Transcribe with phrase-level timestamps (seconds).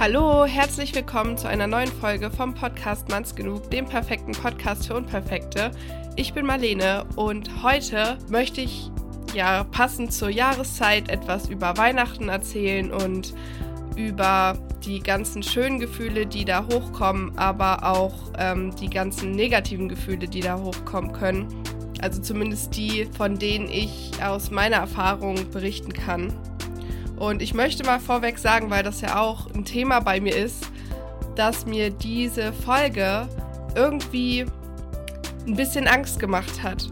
[0.00, 4.94] Hallo, herzlich willkommen zu einer neuen Folge vom Podcast Manns genug, dem perfekten Podcast für
[4.94, 5.72] Unperfekte.
[6.14, 8.92] Ich bin Marlene und heute möchte ich
[9.34, 13.34] ja passend zur Jahreszeit etwas über Weihnachten erzählen und
[13.96, 20.28] über die ganzen schönen Gefühle, die da hochkommen, aber auch ähm, die ganzen negativen Gefühle,
[20.28, 21.48] die da hochkommen können.
[22.00, 26.32] Also zumindest die, von denen ich aus meiner Erfahrung berichten kann.
[27.18, 30.70] Und ich möchte mal vorweg sagen, weil das ja auch ein Thema bei mir ist,
[31.34, 33.28] dass mir diese Folge
[33.74, 34.46] irgendwie
[35.46, 36.88] ein bisschen Angst gemacht hat.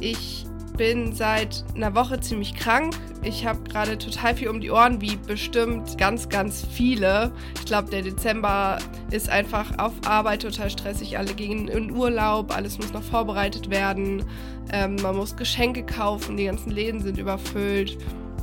[0.00, 0.46] Ich
[0.76, 2.94] bin seit einer Woche ziemlich krank.
[3.22, 7.32] Ich habe gerade total viel um die Ohren, wie bestimmt ganz, ganz viele.
[7.56, 8.78] Ich glaube, der Dezember
[9.10, 11.18] ist einfach auf Arbeit total stressig.
[11.18, 14.24] Alle gehen in Urlaub, alles muss noch vorbereitet werden.
[14.72, 17.98] Ähm, man muss Geschenke kaufen, die ganzen Läden sind überfüllt.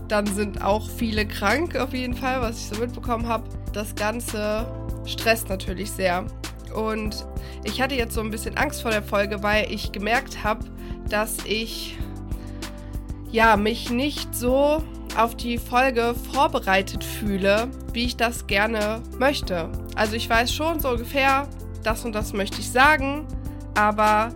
[0.08, 3.44] Dann sind auch viele krank auf jeden Fall, was ich so mitbekommen habe.
[3.74, 4.66] Das Ganze
[5.06, 6.26] stresst natürlich sehr.
[6.74, 7.26] Und
[7.64, 10.66] ich hatte jetzt so ein bisschen Angst vor der Folge, weil ich gemerkt habe,
[11.10, 11.98] dass ich
[13.32, 14.84] ja mich nicht so
[15.18, 19.70] auf die Folge vorbereitet fühle, wie ich das gerne möchte.
[19.96, 21.48] Also ich weiß schon so ungefähr,
[21.84, 23.26] das und das möchte ich sagen,
[23.76, 24.32] aber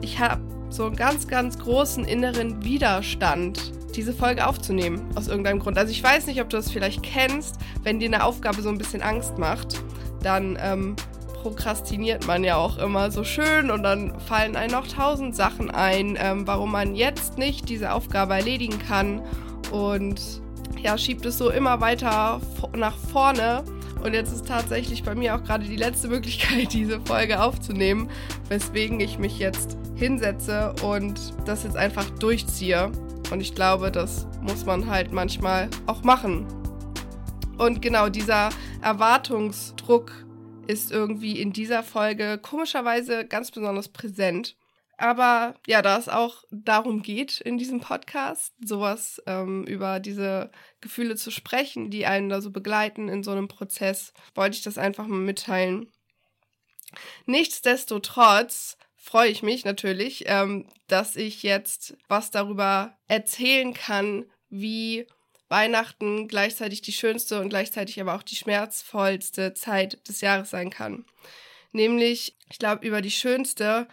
[0.00, 5.78] ich habe so einen ganz, ganz großen inneren Widerstand diese Folge aufzunehmen, aus irgendeinem Grund.
[5.78, 8.78] Also ich weiß nicht, ob du das vielleicht kennst, wenn dir eine Aufgabe so ein
[8.78, 9.82] bisschen Angst macht,
[10.22, 10.96] dann ähm,
[11.42, 16.16] prokrastiniert man ja auch immer so schön und dann fallen einem noch tausend Sachen ein,
[16.18, 19.22] ähm, warum man jetzt nicht diese Aufgabe erledigen kann
[19.70, 20.20] und
[20.82, 22.40] ja, schiebt es so immer weiter
[22.76, 23.64] nach vorne.
[24.02, 28.10] Und jetzt ist tatsächlich bei mir auch gerade die letzte Möglichkeit, diese Folge aufzunehmen,
[28.48, 32.90] weswegen ich mich jetzt hinsetze und das jetzt einfach durchziehe.
[33.30, 36.46] Und ich glaube, das muss man halt manchmal auch machen.
[37.58, 38.50] Und genau dieser
[38.82, 40.12] Erwartungsdruck
[40.66, 44.56] ist irgendwie in dieser Folge komischerweise ganz besonders präsent.
[44.96, 50.50] Aber ja, da es auch darum geht in diesem Podcast, sowas ähm, über diese
[50.80, 54.78] Gefühle zu sprechen, die einen da so begleiten in so einem Prozess, wollte ich das
[54.78, 55.90] einfach mal mitteilen.
[57.26, 65.06] Nichtsdestotrotz freue ich mich natürlich, ähm, dass ich jetzt was darüber erzählen kann, wie
[65.48, 71.04] Weihnachten gleichzeitig die schönste und gleichzeitig aber auch die schmerzvollste Zeit des Jahres sein kann.
[71.72, 73.88] Nämlich, ich glaube, über die schönste,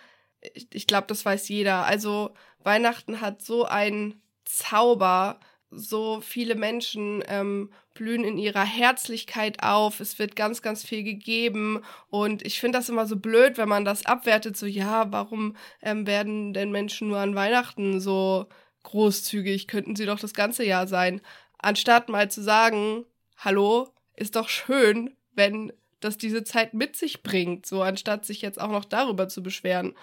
[0.53, 1.85] ich, ich glaube, das weiß jeder.
[1.85, 5.39] Also Weihnachten hat so einen Zauber,
[5.71, 9.99] so viele Menschen ähm, blühen in ihrer Herzlichkeit auf.
[9.99, 11.81] Es wird ganz, ganz viel gegeben.
[12.09, 14.57] Und ich finde das immer so blöd, wenn man das abwertet.
[14.57, 18.47] So, ja, warum ähm, werden denn Menschen nur an Weihnachten so
[18.83, 19.67] großzügig?
[19.67, 21.21] Könnten sie doch das ganze Jahr sein.
[21.57, 23.05] Anstatt mal zu sagen,
[23.37, 25.71] hallo, ist doch schön, wenn
[26.01, 27.65] das diese Zeit mit sich bringt.
[27.65, 29.95] So, anstatt sich jetzt auch noch darüber zu beschweren.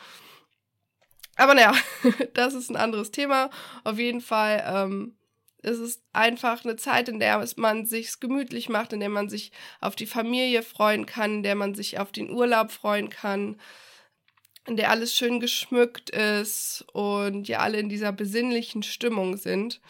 [1.37, 1.73] Aber naja,
[2.35, 3.51] das ist ein anderes Thema.
[3.85, 5.18] Auf jeden Fall ähm,
[5.63, 9.53] es ist einfach eine Zeit, in der man sich gemütlich macht, in der man sich
[9.81, 13.61] auf die Familie freuen kann, in der man sich auf den Urlaub freuen kann,
[14.67, 19.81] in der alles schön geschmückt ist und ja alle in dieser besinnlichen Stimmung sind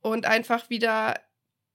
[0.00, 1.20] und einfach wieder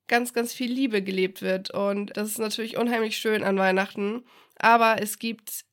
[0.07, 1.71] ganz, ganz viel Liebe gelebt wird.
[1.71, 4.25] Und das ist natürlich unheimlich schön an Weihnachten.
[4.57, 5.63] Aber es gibt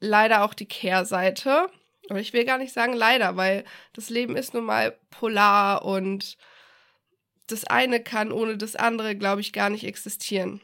[0.00, 1.68] leider auch die Kehrseite.
[2.10, 3.64] Aber ich will gar nicht sagen leider, weil
[3.94, 6.36] das Leben ist nun mal polar und
[7.46, 10.60] das eine kann ohne das andere, glaube ich, gar nicht existieren.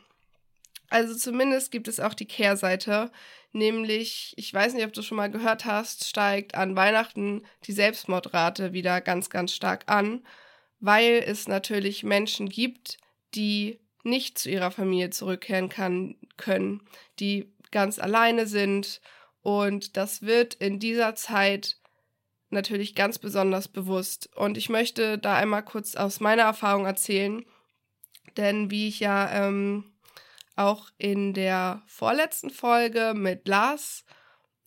[0.88, 3.10] Also zumindest gibt es auch die Kehrseite,
[3.52, 8.72] nämlich, ich weiß nicht, ob du schon mal gehört hast, steigt an Weihnachten die Selbstmordrate
[8.72, 10.24] wieder ganz, ganz stark an,
[10.80, 12.98] weil es natürlich Menschen gibt,
[13.34, 16.80] die nicht zu ihrer Familie zurückkehren kann, können,
[17.18, 19.00] die ganz alleine sind
[19.42, 21.76] und das wird in dieser Zeit
[22.52, 24.28] natürlich ganz besonders bewusst.
[24.36, 27.44] Und ich möchte da einmal kurz aus meiner Erfahrung erzählen,
[28.36, 29.92] denn wie ich ja ähm,
[30.56, 34.04] auch in der vorletzten Folge mit Lars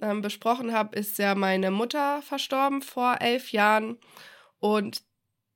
[0.01, 3.97] ähm, besprochen habe, ist ja meine Mutter verstorben vor elf Jahren.
[4.59, 5.03] Und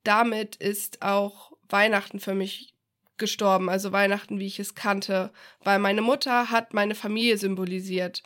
[0.04, 2.74] damit ist auch Weihnachten für mich
[3.18, 5.32] gestorben, also Weihnachten, wie ich es kannte,
[5.64, 8.22] weil meine Mutter hat meine Familie symbolisiert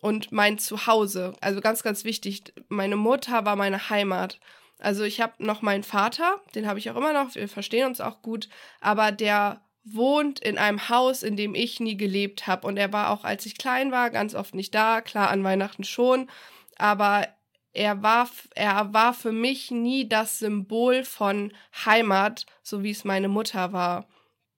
[0.00, 1.34] und mein Zuhause.
[1.40, 4.38] Also ganz, ganz wichtig, meine Mutter war meine Heimat.
[4.78, 8.00] Also ich habe noch meinen Vater, den habe ich auch immer noch, wir verstehen uns
[8.00, 8.48] auch gut,
[8.80, 12.66] aber der wohnt in einem Haus, in dem ich nie gelebt habe.
[12.66, 15.84] Und er war auch, als ich klein war, ganz oft nicht da, klar an Weihnachten
[15.84, 16.28] schon,
[16.76, 17.28] aber
[17.72, 21.52] er war, er war für mich nie das Symbol von
[21.84, 24.08] Heimat, so wie es meine Mutter war.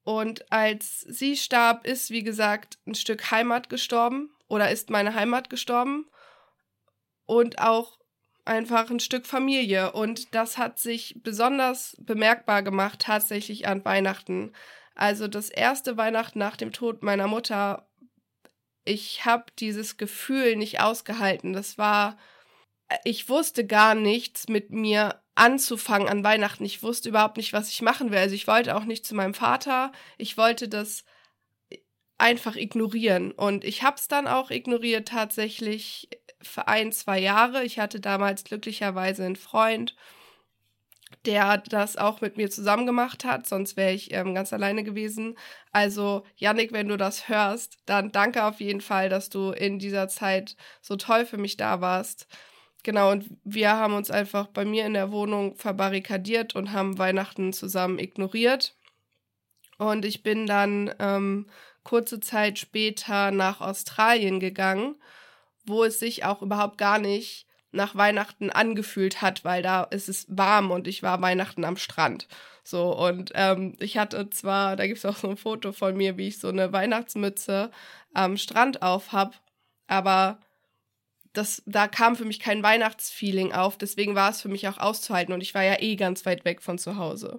[0.04, 5.50] Und als sie starb, ist, wie gesagt, ein Stück Heimat gestorben oder ist meine Heimat
[5.50, 6.06] gestorben
[7.26, 7.98] und auch
[8.48, 9.92] einfach ein Stück Familie.
[9.92, 14.52] Und das hat sich besonders bemerkbar gemacht tatsächlich an Weihnachten.
[14.94, 17.88] Also das erste Weihnachten nach dem Tod meiner Mutter,
[18.84, 21.52] ich habe dieses Gefühl nicht ausgehalten.
[21.52, 22.16] Das war,
[23.04, 26.64] ich wusste gar nichts mit mir anzufangen an Weihnachten.
[26.64, 28.18] Ich wusste überhaupt nicht, was ich machen will.
[28.18, 29.92] Also ich wollte auch nicht zu meinem Vater.
[30.16, 31.04] Ich wollte das
[32.18, 33.32] einfach ignorieren.
[33.32, 36.08] Und ich habe es dann auch ignoriert tatsächlich
[36.42, 37.64] für ein, zwei Jahre.
[37.64, 39.96] Ich hatte damals glücklicherweise einen Freund,
[41.24, 45.38] der das auch mit mir zusammen gemacht hat, sonst wäre ich ähm, ganz alleine gewesen.
[45.72, 50.08] Also, Yannick, wenn du das hörst, dann danke auf jeden Fall, dass du in dieser
[50.08, 52.26] Zeit so toll für mich da warst.
[52.82, 57.52] Genau, und wir haben uns einfach bei mir in der Wohnung verbarrikadiert und haben Weihnachten
[57.52, 58.76] zusammen ignoriert.
[59.78, 61.46] Und ich bin dann ähm,
[61.88, 64.96] kurze Zeit später nach Australien gegangen
[65.68, 70.26] wo es sich auch überhaupt gar nicht nach Weihnachten angefühlt hat, weil da ist es
[70.28, 72.26] warm und ich war Weihnachten am Strand.
[72.64, 76.16] So, und ähm, ich hatte zwar, da gibt es auch so ein Foto von mir,
[76.16, 77.70] wie ich so eine Weihnachtsmütze
[78.14, 79.32] am Strand auf habe,
[79.86, 80.40] aber
[81.34, 85.34] das, da kam für mich kein Weihnachtsfeeling auf, deswegen war es für mich auch auszuhalten
[85.34, 87.38] und ich war ja eh ganz weit weg von zu Hause.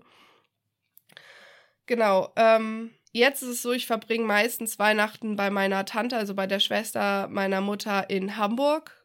[1.88, 6.46] Genau, ähm, Jetzt ist es so, ich verbringe meistens Weihnachten bei meiner Tante, also bei
[6.46, 9.04] der Schwester meiner Mutter in Hamburg,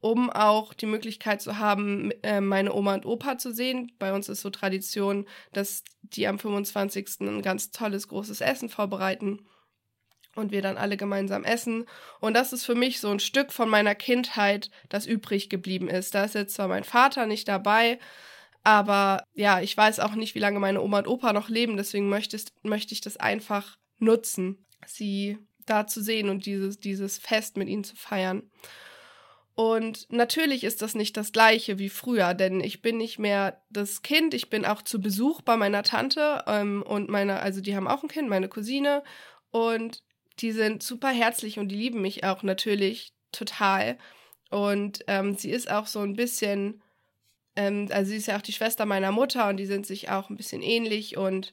[0.00, 3.92] um auch die Möglichkeit zu haben, äh, meine Oma und Opa zu sehen.
[3.98, 7.20] Bei uns ist so Tradition, dass die am 25.
[7.20, 9.40] ein ganz tolles großes Essen vorbereiten
[10.36, 11.86] und wir dann alle gemeinsam essen.
[12.20, 16.14] Und das ist für mich so ein Stück von meiner Kindheit, das übrig geblieben ist.
[16.14, 17.98] Da ist jetzt zwar mein Vater nicht dabei,
[18.62, 22.08] aber ja, ich weiß auch nicht, wie lange meine Oma und Opa noch leben, deswegen
[22.08, 27.68] möchte, möchte ich das einfach nutzen, sie da zu sehen und dieses, dieses Fest mit
[27.68, 28.50] ihnen zu feiern.
[29.54, 34.02] Und natürlich ist das nicht das gleiche wie früher, denn ich bin nicht mehr das
[34.02, 37.88] Kind, ich bin auch zu Besuch bei meiner Tante ähm, und meiner, also die haben
[37.88, 39.02] auch ein Kind, meine Cousine,
[39.50, 40.02] und
[40.38, 43.98] die sind super herzlich und die lieben mich auch natürlich total.
[44.50, 46.82] Und ähm, sie ist auch so ein bisschen
[47.60, 50.30] ähm, also sie ist ja auch die Schwester meiner Mutter und die sind sich auch
[50.30, 51.52] ein bisschen ähnlich und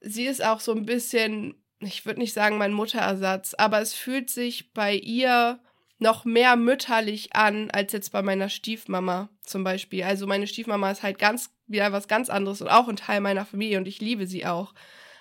[0.00, 4.28] sie ist auch so ein bisschen, ich würde nicht sagen mein Mutterersatz, aber es fühlt
[4.28, 5.60] sich bei ihr
[5.98, 10.02] noch mehr mütterlich an als jetzt bei meiner Stiefmama zum Beispiel.
[10.02, 13.46] Also meine Stiefmama ist halt ganz wieder was ganz anderes und auch ein Teil meiner
[13.46, 14.74] Familie und ich liebe sie auch.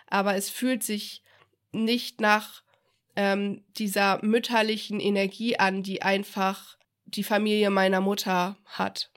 [0.07, 1.23] Aber es fühlt sich
[1.71, 2.63] nicht nach
[3.15, 9.11] ähm, dieser mütterlichen Energie an, die einfach die Familie meiner Mutter hat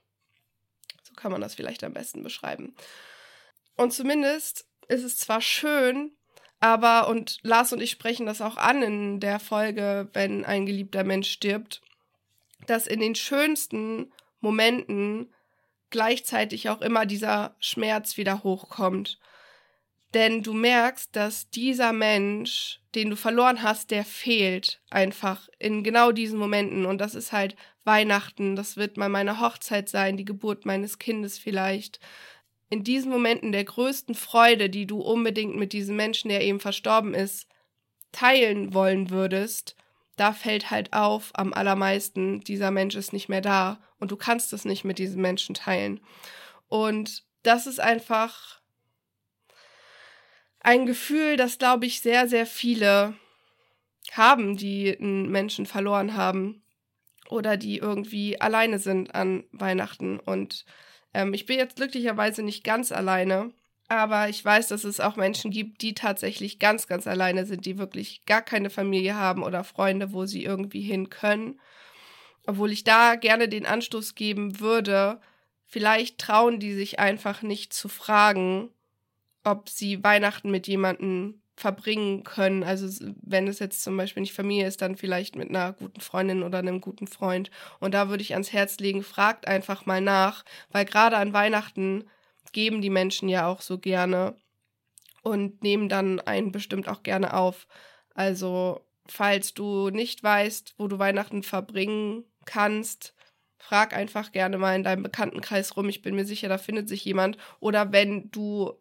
[1.16, 2.74] kann man das vielleicht am besten beschreiben.
[3.76, 6.12] Und zumindest ist es zwar schön,
[6.60, 11.02] aber, und Lars und ich sprechen das auch an in der Folge, wenn ein geliebter
[11.02, 11.80] Mensch stirbt,
[12.66, 15.32] dass in den schönsten Momenten
[15.90, 19.18] gleichzeitig auch immer dieser Schmerz wieder hochkommt.
[20.14, 26.12] Denn du merkst, dass dieser Mensch, den du verloren hast, der fehlt einfach in genau
[26.12, 26.84] diesen Momenten.
[26.84, 31.38] Und das ist halt Weihnachten, das wird mal meine Hochzeit sein, die Geburt meines Kindes
[31.38, 31.98] vielleicht.
[32.68, 37.14] In diesen Momenten der größten Freude, die du unbedingt mit diesem Menschen, der eben verstorben
[37.14, 37.46] ist,
[38.12, 39.76] teilen wollen würdest,
[40.16, 44.52] da fällt halt auf am allermeisten, dieser Mensch ist nicht mehr da und du kannst
[44.52, 46.00] es nicht mit diesem Menschen teilen.
[46.68, 48.61] Und das ist einfach
[50.62, 53.14] ein Gefühl, das, glaube ich, sehr, sehr viele
[54.12, 56.62] haben, die einen Menschen verloren haben
[57.28, 60.18] oder die irgendwie alleine sind an Weihnachten.
[60.20, 60.64] Und
[61.14, 63.52] ähm, ich bin jetzt glücklicherweise nicht ganz alleine,
[63.88, 67.78] aber ich weiß, dass es auch Menschen gibt, die tatsächlich ganz, ganz alleine sind, die
[67.78, 71.60] wirklich gar keine Familie haben oder Freunde, wo sie irgendwie hin können.
[72.46, 75.20] Obwohl ich da gerne den Anstoß geben würde,
[75.66, 78.70] vielleicht trauen die sich einfach nicht zu fragen,
[79.44, 82.64] ob sie Weihnachten mit jemandem verbringen können.
[82.64, 82.88] Also
[83.22, 86.58] wenn es jetzt zum Beispiel nicht Familie ist, dann vielleicht mit einer guten Freundin oder
[86.58, 87.50] einem guten Freund.
[87.78, 92.04] Und da würde ich ans Herz legen, fragt einfach mal nach, weil gerade an Weihnachten
[92.52, 94.34] geben die Menschen ja auch so gerne
[95.22, 97.66] und nehmen dann einen bestimmt auch gerne auf.
[98.14, 103.14] Also falls du nicht weißt, wo du Weihnachten verbringen kannst,
[103.62, 105.88] frag einfach gerne mal in deinem Bekanntenkreis rum.
[105.88, 107.38] Ich bin mir sicher, da findet sich jemand.
[107.60, 108.72] Oder wenn du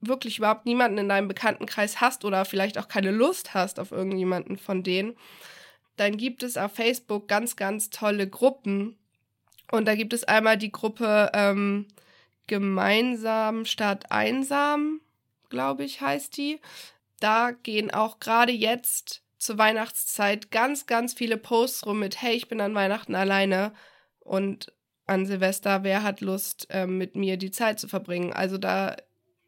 [0.00, 4.58] wirklich überhaupt niemanden in deinem Bekanntenkreis hast oder vielleicht auch keine Lust hast auf irgendjemanden
[4.58, 5.16] von denen,
[5.96, 8.96] dann gibt es auf Facebook ganz, ganz tolle Gruppen.
[9.72, 11.88] Und da gibt es einmal die Gruppe ähm,
[12.46, 15.00] Gemeinsam statt Einsam,
[15.50, 16.60] glaube ich, heißt die.
[17.18, 22.48] da gehen auch gerade jetzt zur Weihnachtszeit ganz, ganz viele Posts rum mit, hey, ich
[22.48, 23.72] bin an Weihnachten alleine
[24.24, 24.72] und
[25.06, 28.32] an Silvester, wer hat Lust, äh, mit mir die Zeit zu verbringen?
[28.32, 28.96] Also da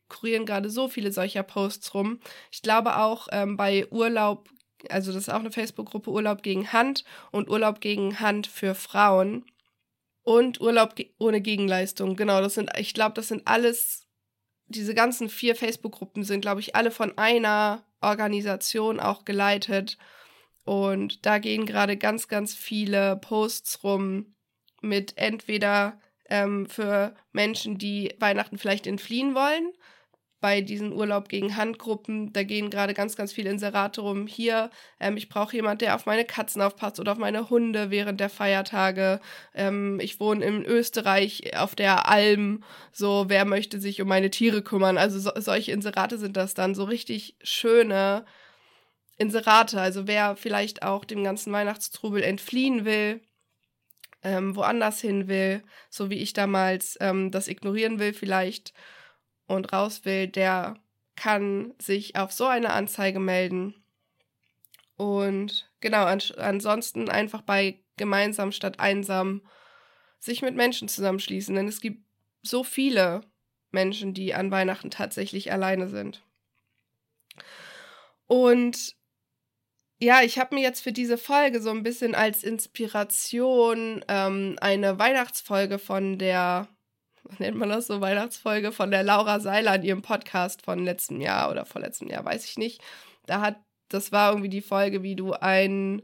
[0.09, 2.21] kurieren gerade so viele solcher Posts rum.
[2.50, 4.49] Ich glaube auch ähm, bei Urlaub,
[4.90, 9.45] also das ist auch eine Facebook-Gruppe Urlaub gegen Hand und Urlaub gegen Hand für Frauen
[10.23, 12.16] und Urlaub ge ohne Gegenleistung.
[12.16, 14.07] Genau, das sind, ich glaube, das sind alles,
[14.66, 19.99] diese ganzen vier Facebook-Gruppen sind, glaube ich, alle von einer Organisation auch geleitet.
[20.64, 24.34] Und da gehen gerade ganz, ganz viele Posts rum
[24.88, 25.99] mit entweder
[26.29, 29.73] ähm, für Menschen, die Weihnachten vielleicht entfliehen wollen
[30.45, 34.26] bei diesen Urlaub gegen Handgruppen, da gehen gerade ganz, ganz viele Inserate rum.
[34.26, 34.69] Hier,
[35.00, 38.29] ähm, ich brauche jemand, der auf meine Katzen aufpasst oder auf meine Hunde während der
[38.29, 39.21] Feiertage.
[39.55, 42.62] Ähm, ich wohne in Österreich auf der Alm.
[42.93, 44.99] So, wer möchte sich um meine Tiere kümmern?
[44.99, 48.26] Also so, solche Inserate sind das dann so richtig schöne
[49.17, 49.81] Inserate.
[49.81, 53.23] Also wer vielleicht auch dem ganzen Weihnachtstrubel entfliehen will.
[54.25, 58.73] Ähm, woanders hin will, so wie ich damals ähm, das ignorieren will vielleicht
[59.47, 60.76] und raus will, der
[61.14, 63.85] kann sich auf so eine Anzeige melden.
[64.97, 69.43] Und genau, an, ansonsten einfach bei gemeinsam statt einsam
[70.19, 72.02] sich mit Menschen zusammenschließen, denn es gibt
[72.43, 73.21] so viele
[73.71, 76.23] Menschen, die an Weihnachten tatsächlich alleine sind.
[78.26, 78.97] Und
[80.04, 84.99] ja, ich habe mir jetzt für diese Folge so ein bisschen als Inspiration ähm, eine
[84.99, 86.68] Weihnachtsfolge von der
[87.38, 91.50] nennt man das so, Weihnachtsfolge von der Laura Seiler in ihrem Podcast von letztem Jahr
[91.50, 92.82] oder vorletztem Jahr, weiß ich nicht.
[93.25, 93.56] Da hat,
[93.88, 96.02] das war irgendwie die Folge, wie du ein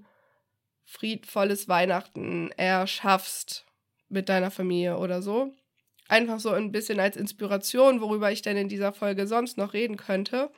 [0.87, 3.67] friedvolles Weihnachten erschaffst
[4.09, 5.53] mit deiner Familie oder so.
[6.09, 9.97] Einfach so ein bisschen als Inspiration, worüber ich denn in dieser Folge sonst noch reden
[9.97, 10.51] könnte.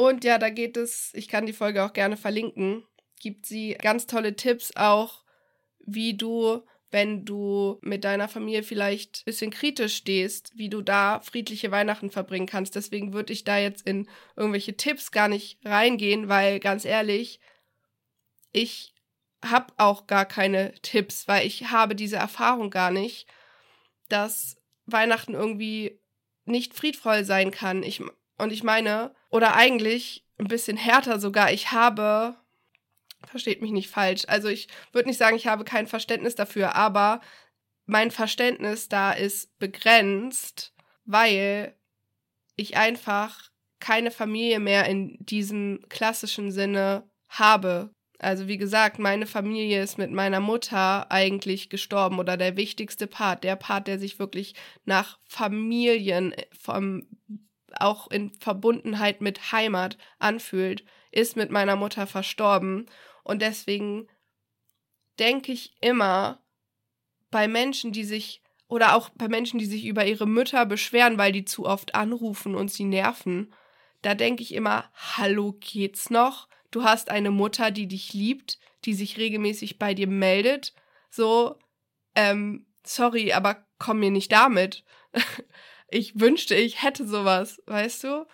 [0.00, 2.84] Und ja, da geht es, ich kann die Folge auch gerne verlinken,
[3.20, 5.24] gibt sie ganz tolle Tipps auch,
[5.78, 11.20] wie du wenn du mit deiner Familie vielleicht ein bisschen kritisch stehst, wie du da
[11.20, 12.74] friedliche Weihnachten verbringen kannst.
[12.74, 17.38] Deswegen würde ich da jetzt in irgendwelche Tipps gar nicht reingehen, weil ganz ehrlich,
[18.52, 18.94] ich
[19.44, 23.26] habe auch gar keine Tipps, weil ich habe diese Erfahrung gar nicht,
[24.08, 26.00] dass Weihnachten irgendwie
[26.44, 27.82] nicht friedvoll sein kann.
[27.82, 28.02] Ich,
[28.40, 32.36] und ich meine, oder eigentlich ein bisschen härter sogar, ich habe
[33.26, 34.24] Versteht mich nicht falsch.
[34.28, 37.20] Also ich würde nicht sagen, ich habe kein Verständnis dafür, aber
[37.86, 40.72] mein Verständnis da ist begrenzt,
[41.04, 41.74] weil
[42.56, 47.90] ich einfach keine Familie mehr in diesem klassischen Sinne habe.
[48.18, 53.44] Also wie gesagt, meine Familie ist mit meiner Mutter eigentlich gestorben oder der wichtigste Part,
[53.44, 54.54] der Part, der sich wirklich
[54.84, 57.06] nach Familien vom
[57.78, 62.86] auch in Verbundenheit mit Heimat anfühlt, ist mit meiner Mutter verstorben
[63.24, 64.08] und deswegen
[65.18, 66.42] denke ich immer
[67.30, 71.32] bei Menschen, die sich oder auch bei Menschen, die sich über ihre Mütter beschweren, weil
[71.32, 73.52] die zu oft anrufen und sie nerven,
[74.02, 76.48] da denke ich immer, hallo, geht's noch?
[76.70, 80.72] Du hast eine Mutter, die dich liebt, die sich regelmäßig bei dir meldet.
[81.10, 81.58] So,
[82.14, 84.84] ähm, sorry, aber komm mir nicht damit.
[85.90, 88.26] ich wünschte, ich hätte sowas, weißt du?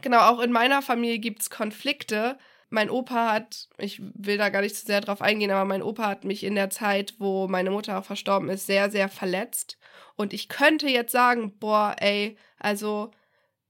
[0.00, 2.38] Genau, auch in meiner Familie gibt's Konflikte,
[2.70, 6.06] mein Opa hat, ich will da gar nicht zu sehr drauf eingehen, aber mein Opa
[6.06, 9.78] hat mich in der Zeit, wo meine Mutter auch verstorben ist, sehr, sehr verletzt.
[10.16, 13.10] Und ich könnte jetzt sagen, boah, ey, also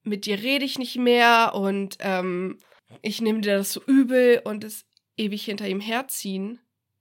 [0.02, 2.58] mit dir rede ich nicht mehr und ähm,
[3.02, 4.86] ich nehme dir das so übel und es
[5.16, 6.60] ewig hinter ihm herziehen.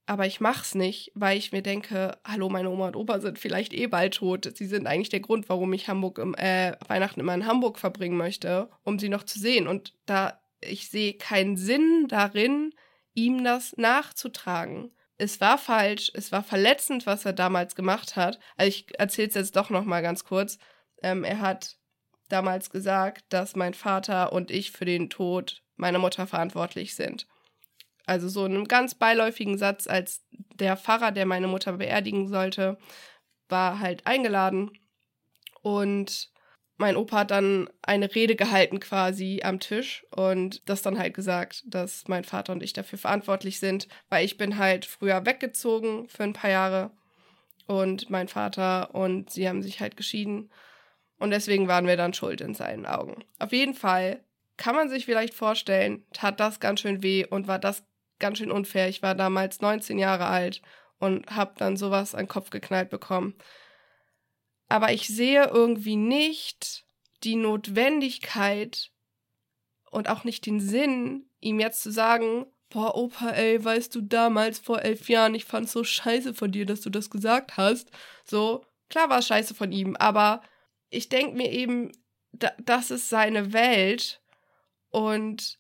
[0.10, 3.74] Aber ich mach's nicht, weil ich mir denke, hallo, meine Oma und Opa sind vielleicht
[3.74, 4.50] eh bald tot.
[4.56, 8.16] Sie sind eigentlich der Grund, warum ich Hamburg im, äh, Weihnachten immer in Hamburg verbringen
[8.16, 9.68] möchte, um sie noch zu sehen.
[9.68, 12.74] Und da ich sehe keinen Sinn darin,
[13.14, 14.92] ihm das nachzutragen.
[15.18, 18.40] Es war falsch, es war verletzend, was er damals gemacht hat.
[18.56, 20.58] Also ich erzähle es jetzt doch noch mal ganz kurz.
[21.02, 21.76] Ähm, er hat
[22.30, 27.28] damals gesagt, dass mein Vater und ich für den Tod meiner Mutter verantwortlich sind.
[28.08, 32.78] Also so in einem ganz beiläufigen Satz, als der Pfarrer, der meine Mutter beerdigen sollte,
[33.50, 34.72] war halt eingeladen
[35.62, 36.32] und
[36.78, 41.64] mein Opa hat dann eine Rede gehalten quasi am Tisch und das dann halt gesagt,
[41.66, 46.24] dass mein Vater und ich dafür verantwortlich sind, weil ich bin halt früher weggezogen für
[46.24, 46.92] ein paar Jahre
[47.66, 50.50] und mein Vater und sie haben sich halt geschieden
[51.20, 53.24] und deswegen waren wir dann schuld in seinen Augen.
[53.40, 54.24] Auf jeden Fall
[54.56, 57.84] kann man sich vielleicht vorstellen, tat das ganz schön weh und war das
[58.20, 58.90] ganz schön unfair.
[58.90, 60.62] Ich war damals 19 Jahre alt
[61.00, 63.36] und habe dann sowas an den Kopf geknallt bekommen
[64.70, 66.86] aber ich sehe irgendwie nicht
[67.24, 68.92] die Notwendigkeit,
[69.90, 74.60] und auch nicht den Sinn, ihm jetzt zu sagen, boah, Opa, ey, weißt du, damals
[74.60, 77.90] vor elf Jahren, ich fand's so scheiße von dir, dass du das gesagt hast.
[78.26, 80.42] So, klar war es scheiße von ihm, aber
[80.90, 81.94] ich denke mir eben,
[82.34, 84.22] da, das ist seine Welt
[84.90, 85.58] und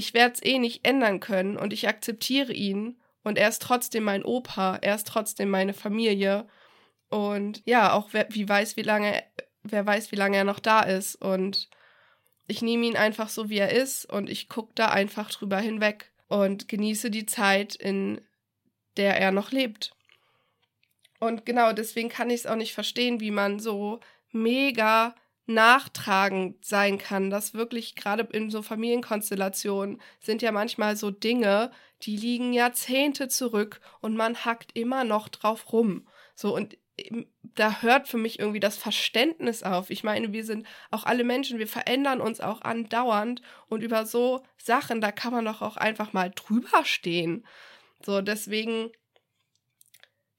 [0.00, 2.98] ich werde es eh nicht ändern können und ich akzeptiere ihn.
[3.22, 6.48] Und er ist trotzdem mein Opa, er ist trotzdem meine Familie.
[7.10, 9.22] Und ja, auch wer, wie weiß, wie lange,
[9.62, 11.16] wer weiß, wie lange er noch da ist.
[11.16, 11.68] Und
[12.46, 14.06] ich nehme ihn einfach so, wie er ist.
[14.06, 18.22] Und ich gucke da einfach drüber hinweg und genieße die Zeit, in
[18.96, 19.94] der er noch lebt.
[21.18, 24.00] Und genau deswegen kann ich es auch nicht verstehen, wie man so
[24.32, 25.14] mega
[25.54, 31.70] nachtragend sein kann, dass wirklich gerade in so Familienkonstellationen sind ja manchmal so Dinge,
[32.02, 36.06] die liegen Jahrzehnte zurück und man hackt immer noch drauf rum.
[36.34, 36.76] So und
[37.42, 39.90] da hört für mich irgendwie das Verständnis auf.
[39.90, 44.42] Ich meine, wir sind auch alle Menschen, wir verändern uns auch andauernd und über so
[44.58, 47.46] Sachen, da kann man doch auch einfach mal drüber stehen.
[48.04, 48.90] So, deswegen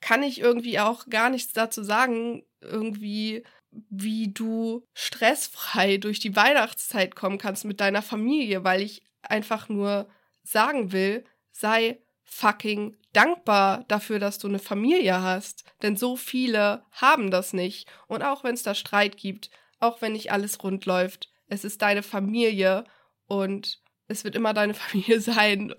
[0.01, 3.43] kann ich irgendwie auch gar nichts dazu sagen, irgendwie,
[3.89, 10.09] wie du stressfrei durch die Weihnachtszeit kommen kannst mit deiner Familie, weil ich einfach nur
[10.43, 15.65] sagen will, sei fucking dankbar dafür, dass du eine Familie hast.
[15.81, 17.87] Denn so viele haben das nicht.
[18.07, 19.49] Und auch wenn es da Streit gibt,
[19.79, 22.85] auch wenn nicht alles rund läuft, es ist deine Familie
[23.27, 25.73] und es wird immer deine Familie sein.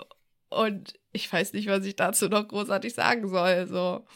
[0.50, 3.66] Und ich weiß nicht, was ich dazu noch großartig sagen soll.
[3.66, 4.06] So.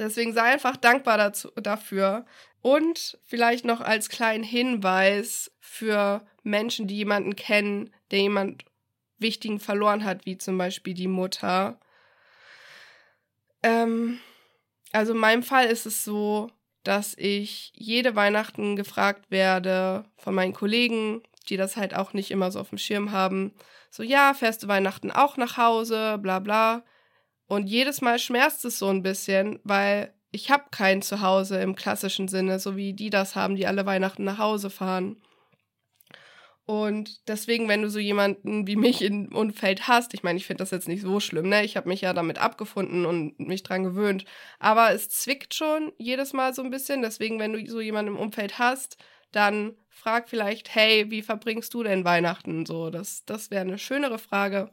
[0.00, 2.24] Deswegen sei einfach dankbar dazu, dafür.
[2.62, 8.64] Und vielleicht noch als kleinen Hinweis für Menschen, die jemanden kennen, der jemand
[9.18, 11.78] Wichtigen verloren hat, wie zum Beispiel die Mutter.
[13.62, 14.18] Ähm,
[14.92, 16.50] also in meinem Fall ist es so,
[16.82, 22.50] dass ich jede Weihnachten gefragt werde von meinen Kollegen, die das halt auch nicht immer
[22.50, 23.52] so auf dem Schirm haben.
[23.90, 26.84] So, ja, fährst du Weihnachten auch nach Hause, bla bla.
[27.50, 32.28] Und jedes Mal schmerzt es so ein bisschen, weil ich habe kein Zuhause im klassischen
[32.28, 35.20] Sinne, so wie die das haben, die alle Weihnachten nach Hause fahren.
[36.64, 40.62] Und deswegen, wenn du so jemanden wie mich im Umfeld hast, ich meine, ich finde
[40.62, 41.64] das jetzt nicht so schlimm, ne?
[41.64, 44.26] Ich habe mich ja damit abgefunden und mich dran gewöhnt.
[44.60, 47.02] Aber es zwickt schon jedes Mal so ein bisschen.
[47.02, 48.96] Deswegen, wenn du so jemanden im Umfeld hast,
[49.32, 52.64] dann frag vielleicht, hey, wie verbringst du denn Weihnachten?
[52.64, 54.70] So, das, das wäre eine schönere Frage,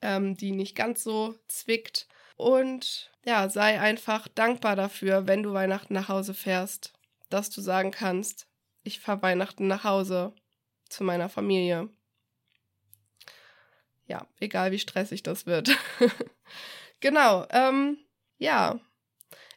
[0.00, 2.06] ähm, die nicht ganz so zwickt.
[2.40, 6.94] Und ja, sei einfach dankbar dafür, wenn du Weihnachten nach Hause fährst,
[7.28, 8.46] dass du sagen kannst,
[8.82, 10.32] ich fahre Weihnachten nach Hause
[10.88, 11.90] zu meiner Familie.
[14.06, 15.76] Ja, egal wie stressig das wird.
[17.00, 17.98] genau, ähm,
[18.38, 18.80] ja.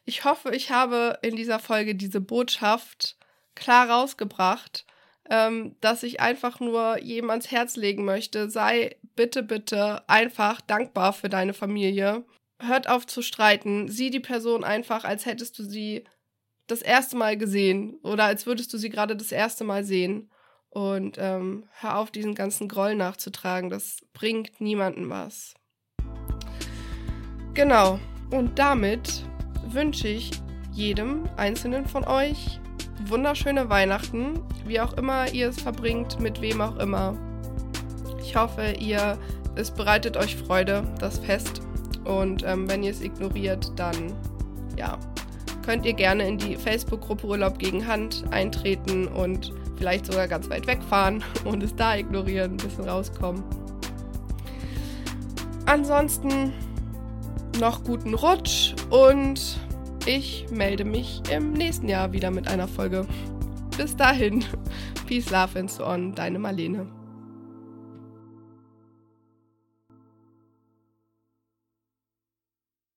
[0.04, 3.16] Ich hoffe, ich habe in dieser Folge diese Botschaft
[3.54, 4.84] klar rausgebracht,
[5.30, 8.50] ähm, dass ich einfach nur jedem ans Herz legen möchte.
[8.50, 12.26] Sei bitte, bitte einfach dankbar für deine Familie.
[12.60, 13.88] Hört auf zu streiten.
[13.88, 16.04] Sieh die Person einfach, als hättest du sie
[16.66, 20.30] das erste Mal gesehen oder als würdest du sie gerade das erste Mal sehen.
[20.70, 23.70] Und ähm, hör auf, diesen ganzen Groll nachzutragen.
[23.70, 25.54] Das bringt niemandem was.
[27.54, 28.00] Genau.
[28.30, 29.24] Und damit
[29.68, 30.30] wünsche ich
[30.72, 32.58] jedem einzelnen von euch
[33.06, 37.16] wunderschöne Weihnachten, wie auch immer ihr es verbringt, mit wem auch immer.
[38.20, 39.18] Ich hoffe, ihr
[39.56, 41.62] es bereitet euch Freude, das Fest.
[42.04, 44.12] Und ähm, wenn ihr es ignoriert, dann
[44.76, 44.98] ja,
[45.64, 50.66] könnt ihr gerne in die Facebook-Gruppe Urlaub gegen Hand eintreten und vielleicht sogar ganz weit
[50.66, 53.42] wegfahren und es da ignorieren, ein bisschen rauskommen.
[55.66, 56.52] Ansonsten
[57.58, 59.58] noch guten Rutsch und
[60.06, 63.06] ich melde mich im nächsten Jahr wieder mit einer Folge.
[63.76, 64.44] Bis dahin,
[65.06, 66.86] Peace, Love and so on, deine Marlene.